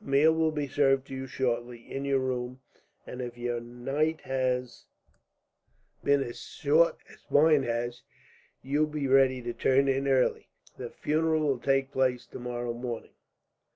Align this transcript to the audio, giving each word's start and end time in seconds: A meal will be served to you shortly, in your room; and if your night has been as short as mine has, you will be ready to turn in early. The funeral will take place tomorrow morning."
A 0.00 0.04
meal 0.04 0.32
will 0.32 0.50
be 0.50 0.66
served 0.66 1.06
to 1.06 1.14
you 1.14 1.28
shortly, 1.28 1.78
in 1.88 2.04
your 2.04 2.18
room; 2.18 2.58
and 3.06 3.22
if 3.22 3.38
your 3.38 3.60
night 3.60 4.22
has 4.22 4.84
been 6.02 6.24
as 6.24 6.40
short 6.40 6.98
as 7.08 7.24
mine 7.30 7.62
has, 7.62 8.02
you 8.62 8.80
will 8.80 8.88
be 8.92 9.06
ready 9.06 9.40
to 9.42 9.52
turn 9.52 9.86
in 9.86 10.08
early. 10.08 10.48
The 10.76 10.90
funeral 10.90 11.42
will 11.46 11.60
take 11.60 11.92
place 11.92 12.26
tomorrow 12.26 12.72
morning." 12.74 13.14